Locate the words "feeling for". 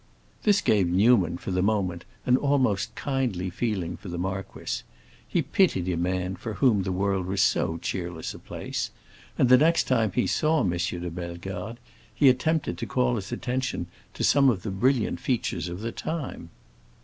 3.51-4.09